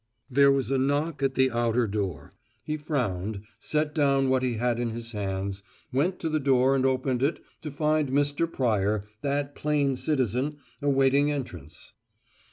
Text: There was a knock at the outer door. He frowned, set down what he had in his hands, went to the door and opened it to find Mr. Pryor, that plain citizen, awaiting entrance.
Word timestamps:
There 0.31 0.51
was 0.51 0.71
a 0.71 0.79
knock 0.79 1.21
at 1.21 1.35
the 1.35 1.51
outer 1.51 1.85
door. 1.85 2.33
He 2.63 2.75
frowned, 2.75 3.43
set 3.59 3.93
down 3.93 4.29
what 4.29 4.41
he 4.41 4.55
had 4.55 4.79
in 4.79 4.89
his 4.89 5.11
hands, 5.11 5.61
went 5.93 6.17
to 6.21 6.27
the 6.29 6.39
door 6.39 6.73
and 6.75 6.87
opened 6.87 7.21
it 7.21 7.39
to 7.61 7.69
find 7.69 8.09
Mr. 8.09 8.51
Pryor, 8.51 9.05
that 9.21 9.53
plain 9.53 9.95
citizen, 9.95 10.57
awaiting 10.81 11.29
entrance. 11.31 11.93